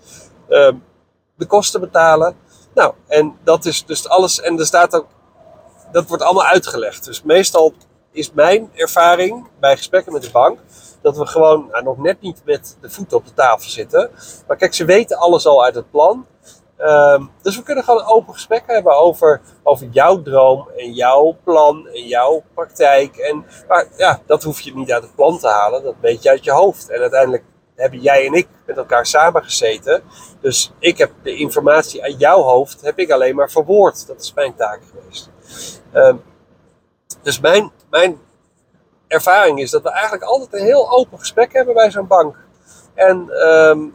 ehm, 0.48 0.74
de 1.36 1.46
kosten 1.46 1.80
betalen? 1.80 2.36
Nou, 2.74 2.94
en 3.06 3.36
dat 3.44 3.64
is 3.64 3.84
dus 3.84 4.08
alles. 4.08 4.40
En 4.40 4.58
er 4.58 4.66
staat 4.66 4.94
ook, 4.94 5.06
dat 5.92 6.06
wordt 6.06 6.22
allemaal 6.22 6.46
uitgelegd. 6.46 7.04
Dus 7.04 7.22
meestal 7.22 7.74
is 8.16 8.32
mijn 8.32 8.70
ervaring 8.74 9.46
bij 9.60 9.76
gesprekken 9.76 10.12
met 10.12 10.22
de 10.22 10.30
bank 10.30 10.58
dat 11.02 11.16
we 11.16 11.26
gewoon 11.26 11.68
nou, 11.70 11.84
nog 11.84 11.98
net 11.98 12.20
niet 12.20 12.42
met 12.44 12.76
de 12.80 12.90
voeten 12.90 13.16
op 13.16 13.26
de 13.26 13.34
tafel 13.34 13.70
zitten. 13.70 14.10
Maar 14.46 14.56
kijk, 14.56 14.74
ze 14.74 14.84
weten 14.84 15.16
alles 15.16 15.46
al 15.46 15.64
uit 15.64 15.74
het 15.74 15.90
plan. 15.90 16.26
Ehm, 16.76 17.24
dus 17.42 17.56
we 17.56 17.62
kunnen 17.62 17.84
gewoon 17.84 18.00
een 18.00 18.06
open 18.06 18.34
gesprek 18.34 18.62
hebben 18.66 18.96
over, 18.96 19.40
over 19.62 19.86
jouw 19.90 20.22
droom 20.22 20.68
en 20.76 20.92
jouw 20.92 21.36
plan 21.44 21.88
en 21.88 22.06
jouw 22.06 22.42
praktijk. 22.54 23.16
En, 23.16 23.44
maar 23.68 23.86
ja, 23.96 24.20
dat 24.26 24.42
hoef 24.42 24.60
je 24.60 24.74
niet 24.74 24.92
uit 24.92 25.02
het 25.02 25.14
plan 25.14 25.38
te 25.38 25.48
halen, 25.48 25.82
dat 25.82 25.94
weet 26.00 26.22
je 26.22 26.28
uit 26.28 26.44
je 26.44 26.52
hoofd. 26.52 26.90
En 26.90 27.00
uiteindelijk 27.00 27.44
hebben 27.74 28.00
jij 28.00 28.26
en 28.26 28.32
ik 28.32 28.48
met 28.66 28.76
elkaar 28.76 29.06
samengezeten. 29.06 30.02
Dus 30.40 30.72
ik 30.78 30.98
heb 30.98 31.10
de 31.22 31.36
informatie 31.36 32.02
uit 32.02 32.18
jouw 32.18 32.40
hoofd, 32.42 32.80
heb 32.80 32.98
ik 32.98 33.10
alleen 33.10 33.34
maar 33.34 33.50
verwoord. 33.50 34.06
Dat 34.06 34.20
is 34.20 34.34
mijn 34.34 34.54
taak 34.54 34.80
geweest. 34.90 35.30
Um, 35.94 36.22
dus 37.22 37.40
mijn, 37.40 37.70
mijn 37.90 38.18
ervaring 39.08 39.60
is 39.60 39.70
dat 39.70 39.82
we 39.82 39.90
eigenlijk 39.90 40.22
altijd 40.22 40.52
een 40.52 40.66
heel 40.66 40.90
open 40.90 41.18
gesprek 41.18 41.52
hebben 41.52 41.74
bij 41.74 41.90
zo'n 41.90 42.06
bank. 42.06 42.36
En 42.94 43.30
um, 43.48 43.94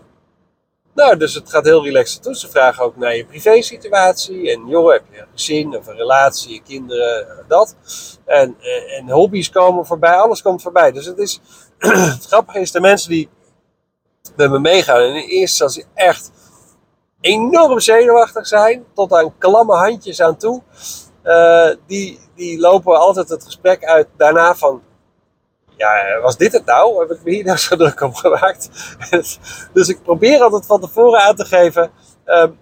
nou, 0.94 1.18
dus 1.18 1.34
het 1.34 1.50
gaat 1.50 1.66
heel 1.66 1.84
relaxed 1.84 2.24
toe. 2.24 2.36
Ze 2.36 2.50
vragen 2.50 2.84
ook 2.84 2.96
naar 2.98 3.16
je 3.16 3.26
privésituatie. 3.26 4.52
En 4.52 4.68
joh, 4.68 4.92
heb 4.92 5.04
je 5.12 5.20
een 5.20 5.28
gezin 5.32 5.78
of 5.78 5.88
een 5.88 5.96
relatie, 5.96 6.62
kinderen, 6.66 7.46
dat. 7.48 7.76
En, 8.26 8.56
eh, 8.60 8.98
en 8.98 9.10
hobby's 9.10 9.50
komen 9.50 9.86
voorbij, 9.86 10.16
alles 10.16 10.42
komt 10.42 10.62
voorbij. 10.62 10.92
Dus 10.92 11.06
het 11.06 11.18
is, 11.18 11.42
het 12.16 12.26
grappige 12.26 12.60
is, 12.60 12.72
de 12.72 12.80
mensen 12.80 13.10
die 13.10 13.30
met 14.36 14.50
me 14.50 14.60
meegaan 14.60 15.02
in 15.02 15.14
eerste 15.16 15.38
instantie 15.38 15.86
echt 15.94 16.32
enorm 17.22 17.80
zenuwachtig 17.80 18.48
zijn, 18.48 18.86
tot 18.94 19.14
aan 19.14 19.38
klamme 19.38 19.76
handjes 19.76 20.22
aan 20.22 20.38
toe, 20.38 20.62
uh, 21.24 21.70
die, 21.88 22.20
die 22.42 22.60
lopen 22.60 23.00
altijd 23.00 23.30
het 23.30 23.44
gesprek 23.44 23.84
uit 23.86 24.08
daarna 24.18 24.56
van, 24.56 24.82
ja, 25.78 26.20
was 26.22 26.38
dit 26.38 26.52
het 26.52 26.66
nou? 26.66 27.00
Heb 27.00 27.12
ik 27.12 27.24
me 27.24 27.32
hier 27.32 27.44
nou 27.44 27.58
zo 27.58 27.76
druk 27.76 28.02
op 28.02 28.16
gemaakt? 28.16 28.70
dus 29.74 29.88
ik 29.88 30.04
probeer 30.04 30.42
altijd 30.42 30.66
van 30.66 30.82
tevoren 30.82 31.22
aan 31.22 31.36
te 31.36 31.46
geven. 31.46 31.92
Um, 32.26 32.60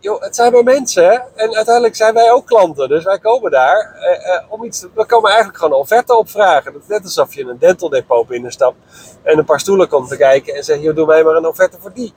joh, 0.00 0.22
het 0.22 0.36
zijn 0.36 0.52
maar 0.52 0.62
mensen, 0.62 1.04
hè? 1.04 1.18
En 1.34 1.54
uiteindelijk 1.54 1.96
zijn 1.96 2.14
wij 2.14 2.32
ook 2.32 2.46
klanten. 2.46 2.88
Dus 2.88 3.04
wij 3.04 3.18
komen 3.18 3.50
daar 3.50 3.96
uh, 4.00 4.34
uh, 4.34 4.52
om 4.52 4.64
iets. 4.64 4.86
We 4.94 5.06
komen 5.06 5.28
eigenlijk 5.28 5.58
gewoon 5.58 5.72
een 5.72 5.80
offerte 5.80 6.16
opvragen. 6.16 6.72
Het 6.72 6.82
is 6.82 6.88
net 6.88 7.02
alsof 7.02 7.34
je 7.34 7.44
een 7.44 7.58
dental 7.58 7.88
depot 7.88 8.26
binnenstapt 8.26 8.76
en 9.22 9.38
een 9.38 9.44
paar 9.44 9.60
stoelen 9.60 9.88
komt 9.88 10.08
te 10.08 10.16
kijken 10.16 10.54
en 10.54 10.64
zegt: 10.64 10.82
joh, 10.82 10.94
doe 10.94 11.06
mij 11.06 11.24
maar 11.24 11.34
een 11.34 11.46
offerte 11.46 11.78
voor 11.80 11.92
die. 11.92 12.14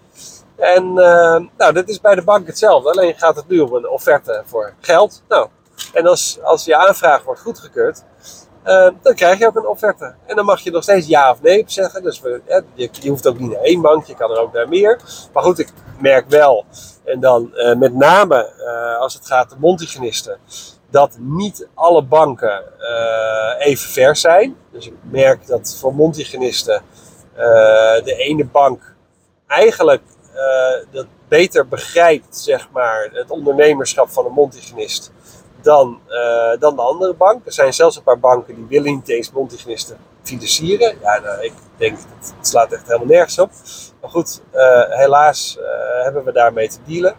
En 0.56 0.84
uh, 0.90 1.40
nou, 1.58 1.74
dat 1.74 1.88
is 1.88 2.02
bij 2.02 2.16
de 2.16 2.24
bank 2.24 2.48
hetzelfde. 2.48 2.92
Alleen 2.92 3.16
gaat 3.18 3.36
het 3.36 3.48
nu 3.48 3.60
om 3.60 3.74
een 3.74 3.90
offerte 3.90 4.44
voor 4.46 4.74
geld. 4.80 5.24
Nou, 5.28 5.48
en 5.94 6.08
als, 6.08 6.40
als 6.44 6.66
je 6.66 6.76
aanvraag 6.76 7.24
wordt 7.24 7.42
goedgekeurd, 7.42 8.04
uh, 8.66 8.90
dan 9.02 9.16
krijg 9.16 9.40
je 9.40 9.48
ook 9.48 9.56
een 9.56 9.68
offerte. 9.68 10.14
En 10.26 10.36
dan 10.36 10.46
mag 10.46 10.60
je 10.60 10.72
nog 10.72 10.84
steeds 10.84 11.08
ja 11.08 11.32
of 11.32 11.42
nee 11.42 11.62
op 11.62 11.70
zeggen. 11.70 12.04
Dus 12.04 12.22
we, 12.22 12.42
je, 12.74 12.90
je, 12.92 13.10
hoeft 13.10 13.28
ook 13.28 13.40
niet 13.40 13.52
naar 13.52 13.62
één 13.62 13.82
bank, 13.82 14.06
je 14.06 14.16
kan 14.16 14.32
er 14.32 14.40
ook 14.40 14.54
naar 14.54 14.68
meer. 14.68 15.00
Maar 15.34 15.44
goed, 15.44 15.60
ik 15.60 15.70
merk 16.00 16.30
wel, 16.30 16.66
en 17.04 17.20
dan 17.20 17.52
uh, 17.54 17.76
met 17.76 17.94
name 17.94 18.54
uh, 18.60 19.00
als 19.00 19.14
het 19.14 19.26
gaat 19.26 19.54
om 19.54 19.60
Montigenisten, 19.60 20.38
dat 20.90 21.16
niet 21.20 21.68
alle 21.74 22.04
banken 22.04 22.64
even 23.60 23.90
ver 23.90 24.16
zijn. 24.16 24.58
Dus 24.72 24.88
ik 24.88 24.94
merk 25.02 25.48
dat 25.48 25.78
voor 25.80 25.96
Montigenisten 25.96 26.82
de 28.04 28.16
ene 28.18 28.46
bank 28.46 28.96
eigenlijk 29.48 30.02
dat 30.92 31.06
beter 31.28 31.68
begrijpt, 31.68 32.38
zeg 32.38 32.70
maar, 32.72 33.10
het 33.14 33.32
ondernemerschap 33.32 34.10
van 34.10 34.26
een 34.26 34.32
Montigenist 34.32 35.12
dan, 35.62 36.00
uh, 36.10 36.60
dan 36.60 36.76
de 36.76 36.82
andere 36.82 37.14
bank. 37.14 37.46
Er 37.46 37.54
zijn 37.54 37.74
zelfs 37.74 37.96
een 37.96 38.04
paar 38.04 38.20
banken 38.20 38.56
die 38.56 38.66
willen 38.70 38.94
niet 38.94 39.10
eens 39.10 39.32
financieren. 40.24 40.98
Ja, 41.02 41.20
nou, 41.20 41.44
ik 41.44 41.54
denk, 41.78 41.98
het 42.38 42.48
slaat 42.48 42.72
echt 42.72 42.88
helemaal 42.88 43.08
nergens 43.08 43.40
op. 43.40 43.52
Maar 44.02 44.10
goed, 44.10 44.42
uh, 44.54 44.84
helaas 44.88 45.58
uh, 45.60 46.04
hebben 46.04 46.24
we 46.24 46.32
daarmee 46.32 46.70
te 46.70 46.78
dealen. 46.86 47.16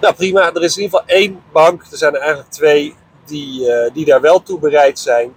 Nou 0.00 0.14
prima, 0.14 0.52
er 0.52 0.62
is 0.62 0.76
in 0.76 0.82
ieder 0.82 0.98
geval 0.98 1.16
één 1.16 1.42
bank. 1.52 1.82
Er 1.90 1.96
zijn 1.96 2.14
er 2.14 2.20
eigenlijk 2.20 2.50
twee 2.50 2.94
die, 3.24 3.90
die 3.92 4.04
daar 4.04 4.20
wel 4.20 4.42
toe 4.42 4.58
bereid 4.58 4.98
zijn. 4.98 5.34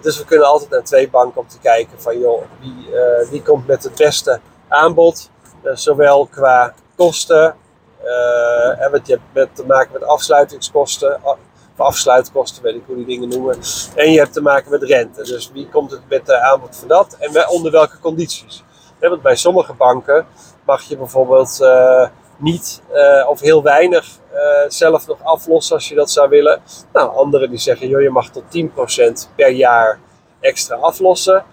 dus 0.00 0.18
we 0.18 0.24
kunnen 0.24 0.46
altijd 0.46 0.70
naar 0.70 0.84
twee 0.84 1.10
banken 1.10 1.40
om 1.40 1.48
te 1.48 1.58
kijken 1.58 2.00
van 2.00 2.18
joh, 2.18 2.42
wie, 2.60 2.90
wie 3.30 3.42
komt 3.42 3.66
met 3.66 3.82
het 3.82 3.94
beste 3.94 4.40
aanbod. 4.68 5.30
zowel 5.74 6.26
qua 6.26 6.74
kosten 6.96 7.56
uh, 8.08 8.84
en 8.84 9.00
je 9.04 9.18
hebt 9.32 9.56
te 9.56 9.66
maken 9.66 9.92
met 9.92 10.04
afsluitingskosten, 10.04 11.20
of 11.22 11.36
afsluitkosten, 11.76 12.62
weet 12.62 12.74
ik 12.74 12.82
hoe 12.86 12.96
die 12.96 13.06
dingen 13.06 13.28
noemen. 13.28 13.58
En 13.94 14.12
je 14.12 14.18
hebt 14.18 14.32
te 14.32 14.40
maken 14.40 14.70
met 14.70 14.82
rente. 14.82 15.22
Dus 15.22 15.50
wie 15.52 15.68
komt 15.68 15.90
het 15.90 16.00
met 16.08 16.26
de 16.26 16.40
aanbod 16.40 16.76
van 16.76 16.88
dat 16.88 17.16
en 17.18 17.48
onder 17.48 17.72
welke 17.72 17.98
condities? 17.98 18.64
want 19.00 19.22
bij 19.22 19.36
sommige 19.36 19.72
banken 19.72 20.26
mag 20.64 20.82
je 20.82 20.96
bijvoorbeeld 20.96 21.58
uh, 21.60 22.06
niet 22.36 22.82
of 23.28 23.40
heel 23.40 23.62
weinig 23.62 24.06
zelf 24.68 25.06
nog 25.06 25.18
aflossen 25.22 25.74
als 25.74 25.88
je 25.88 25.94
dat 25.94 26.10
zou 26.10 26.28
willen. 26.28 26.62
Nou, 26.92 27.16
anderen 27.16 27.50
die 27.50 27.58
zeggen, 27.58 27.88
joh, 27.88 28.02
je 28.02 28.10
mag 28.10 28.30
tot 28.30 28.42
10% 29.30 29.34
per 29.34 29.50
jaar 29.50 29.98
extra 30.40 30.76
aflossen. 30.76 31.44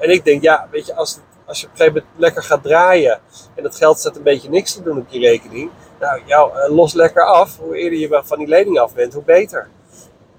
en 0.00 0.10
ik 0.10 0.24
denk, 0.24 0.42
ja, 0.42 0.68
weet 0.70 0.86
je, 0.86 0.94
als 0.94 1.18
als 1.46 1.60
je 1.60 1.66
op 1.66 1.72
een 1.72 1.78
gegeven 1.78 2.02
moment 2.02 2.20
lekker 2.20 2.42
gaat 2.42 2.62
draaien 2.62 3.20
en 3.54 3.62
dat 3.62 3.76
geld 3.76 3.98
staat 3.98 4.16
een 4.16 4.22
beetje 4.22 4.48
niks 4.48 4.72
te 4.72 4.82
doen 4.82 4.98
op 4.98 5.06
je 5.08 5.18
rekening, 5.18 5.70
nou, 6.00 6.20
jou, 6.26 6.58
uh, 6.58 6.76
los 6.76 6.92
lekker 6.92 7.24
af. 7.24 7.58
Hoe 7.58 7.76
eerder 7.76 7.98
je 7.98 8.20
van 8.24 8.38
die 8.38 8.46
lening 8.46 8.78
af 8.78 8.94
bent, 8.94 9.14
hoe 9.14 9.22
beter. 9.22 9.68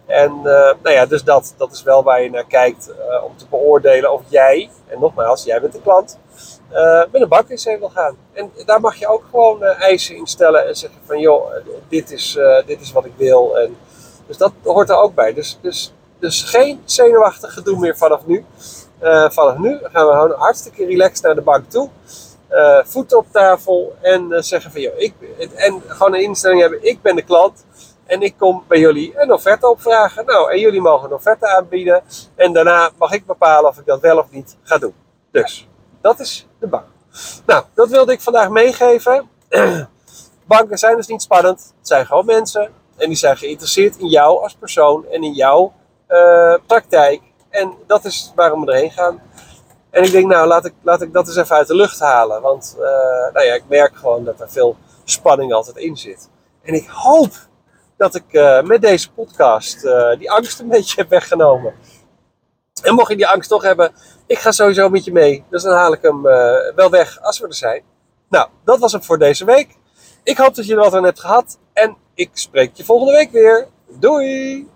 En 0.06 0.32
uh, 0.38 0.44
nou 0.44 0.90
ja, 0.90 1.06
dus 1.06 1.24
dat, 1.24 1.54
dat 1.58 1.72
is 1.72 1.84
wel 1.84 2.04
waar 2.04 2.22
je 2.22 2.30
naar 2.30 2.46
kijkt 2.46 2.90
uh, 2.90 3.24
om 3.24 3.38
te 3.38 3.46
beoordelen 3.50 4.14
of 4.14 4.22
jij, 4.28 4.70
en 4.88 5.00
nogmaals, 5.00 5.44
jij 5.44 5.62
bent 5.62 5.74
de 5.74 5.82
klant, 5.82 6.18
met 7.12 7.22
een 7.22 7.28
bank 7.28 7.50
in 7.50 7.80
wil 7.80 7.90
gaan. 7.90 8.18
En 8.34 8.52
daar 8.66 8.80
mag 8.80 8.96
je 8.96 9.08
ook 9.08 9.24
gewoon 9.30 9.64
eisen 9.64 10.16
in 10.16 10.28
stellen 10.28 10.68
en 10.68 10.76
zeggen 10.76 11.00
van 11.06 11.20
joh, 11.20 11.52
dit 11.88 12.12
is, 12.12 12.40
dit 12.66 12.82
is 12.82 12.92
wat 12.92 13.06
ik 13.06 13.14
wil. 13.16 13.58
En, 13.58 13.78
dus 14.28 14.38
dat 14.38 14.52
hoort 14.64 14.90
er 14.90 14.98
ook 14.98 15.16
bij. 15.16 15.34
Dus, 15.34 15.58
dus, 15.62 15.94
dus 16.20 16.44
geen 16.44 16.82
zenuwachtig 16.86 17.54
gedoe 17.54 17.80
meer 17.80 17.98
vanaf 17.98 18.26
nu. 18.26 18.46
Uh, 19.04 19.30
vanaf 19.30 19.58
nu 19.58 19.80
gaan 19.84 20.06
we 20.06 20.12
gewoon 20.12 20.32
hartstikke 20.32 20.86
relaxed 20.86 21.24
naar 21.24 21.36
de 21.36 21.42
bank 21.42 21.70
toe. 21.70 21.90
Uh, 22.52 22.80
voeten 22.84 23.18
op 23.18 23.26
tafel 23.32 23.96
en 24.02 24.28
uh, 24.30 24.42
zeggen 24.42 24.72
van 24.72 24.82
joh, 24.82 25.00
ik, 25.00 25.14
en 25.56 25.82
gewoon 25.88 26.14
een 26.14 26.22
instelling 26.22 26.62
hebben, 26.62 26.84
ik 26.84 27.02
ben 27.02 27.16
de 27.16 27.22
klant 27.22 27.66
en 28.06 28.22
ik 28.22 28.38
kom 28.38 28.64
bij 28.68 28.80
jullie 28.80 29.14
een 29.16 29.32
offerte 29.32 29.70
opvragen. 29.70 30.26
Nou, 30.26 30.52
en 30.52 30.60
jullie 30.60 30.82
mogen 30.82 31.08
een 31.08 31.16
offerte 31.16 31.48
aanbieden 31.48 32.04
en 32.36 32.54
daarna 32.54 32.92
mag 32.98 33.12
ik 33.12 33.26
bepalen 33.26 33.70
of 33.70 33.78
ik 33.78 33.86
dat 33.86 34.00
wel 34.00 34.18
of 34.18 34.32
niet 34.32 34.58
ga 34.64 34.78
doen. 34.78 34.94
Dus, 35.32 35.68
dat 36.02 36.20
is 36.20 36.48
de 36.60 36.68
bank. 36.68 36.86
Nou, 37.46 37.64
dat 37.74 37.90
wilde 37.90 38.12
ik 38.12 38.22
vandaag 38.22 38.50
meegeven. 38.50 39.30
Banken 40.48 40.78
zijn 40.78 40.96
dus 40.96 41.08
niet 41.08 41.22
spannend, 41.22 41.74
het 41.78 41.88
zijn 41.88 42.06
gewoon 42.06 42.26
mensen 42.26 42.70
en 42.98 43.08
die 43.08 43.18
zijn 43.18 43.38
geïnteresseerd 43.38 43.98
in 43.98 44.08
jou 44.08 44.44
als 44.44 44.56
persoon 44.56 45.06
en 45.12 45.24
in 45.24 45.34
jouw 45.34 45.74
praktijk 46.66 47.22
en 47.56 47.74
dat 47.88 48.06
is 48.06 48.32
waarom 48.36 48.66
we 48.66 48.72
erheen 48.72 48.92
gaan. 48.92 49.22
En 49.90 50.04
ik 50.04 50.12
denk, 50.12 50.26
nou, 50.26 50.48
laat 50.48 50.66
ik, 50.66 50.74
laat 50.82 51.02
ik 51.02 51.14
dat 51.14 51.28
eens 51.28 51.36
even 51.36 51.56
uit 51.56 51.68
de 51.68 51.76
lucht 51.76 52.00
halen. 52.00 52.42
Want 52.42 52.76
uh, 52.80 52.84
nou 53.34 53.46
ja, 53.46 53.54
ik 53.54 53.64
merk 53.68 53.96
gewoon 53.96 54.24
dat 54.24 54.40
er 54.40 54.50
veel 54.50 54.78
spanning 55.04 55.54
altijd 55.54 55.76
in 55.76 55.98
zit. 55.98 56.30
En 56.64 56.74
ik 56.74 56.88
hoop 56.88 57.34
dat 57.98 58.16
ik 58.16 58.24
uh, 58.32 58.62
met 58.62 58.82
deze 58.82 59.12
podcast 59.12 59.84
uh, 59.84 60.18
die 60.18 60.32
angst 60.32 60.60
een 60.60 60.68
beetje 60.76 61.02
heb 61.02 61.10
weggenomen. 61.10 61.74
En 62.82 62.94
mocht 62.94 63.10
je 63.10 63.16
die 63.16 63.28
angst 63.28 63.50
toch 63.50 63.64
hebben, 63.64 63.94
ik 64.28 64.38
ga 64.38 64.52
sowieso 64.52 64.90
met 64.90 65.06
je 65.06 65.12
mee. 65.12 65.44
Dus 65.50 65.64
dan 65.64 65.74
haal 65.74 65.94
ik 65.94 66.02
hem 66.02 66.22
wel 66.76 66.90
weg 66.90 67.22
als 67.22 67.40
we 67.40 67.48
er 67.48 67.54
zijn. 67.54 67.84
Nou, 68.30 68.50
dat 68.64 68.80
was 68.80 68.92
het 68.92 69.06
voor 69.06 69.18
deze 69.18 69.46
week. 69.46 69.78
Ik 70.24 70.38
hoop 70.38 70.56
dat 70.56 70.66
je 70.66 70.74
er 70.74 70.80
wat 70.80 70.94
aan 70.94 71.04
hebt 71.04 71.20
gehad. 71.20 71.58
En 71.74 71.98
ik 72.14 72.30
spreek 72.34 72.76
je 72.76 72.86
volgende 72.86 73.14
week 73.14 73.32
weer. 73.32 73.68
Doei! 74.00 74.68